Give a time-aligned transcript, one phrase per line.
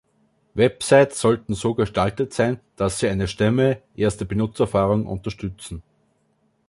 [0.55, 5.83] Websites sollten so gestaltet sein, dass sie eine Stimme erste Benutzererfahrung unterstützen.